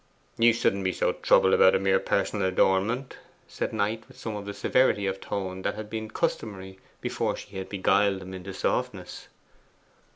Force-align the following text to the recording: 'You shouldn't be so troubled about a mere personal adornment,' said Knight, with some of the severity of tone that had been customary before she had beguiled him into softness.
'You 0.39 0.51
shouldn't 0.51 0.83
be 0.83 0.93
so 0.93 1.11
troubled 1.11 1.53
about 1.53 1.75
a 1.75 1.79
mere 1.79 1.99
personal 1.99 2.47
adornment,' 2.47 3.17
said 3.47 3.71
Knight, 3.71 4.03
with 4.07 4.17
some 4.17 4.35
of 4.35 4.45
the 4.47 4.53
severity 4.55 5.05
of 5.05 5.21
tone 5.21 5.61
that 5.61 5.75
had 5.75 5.91
been 5.91 6.09
customary 6.09 6.79
before 7.01 7.35
she 7.35 7.57
had 7.57 7.69
beguiled 7.69 8.23
him 8.23 8.33
into 8.33 8.51
softness. 8.51 9.27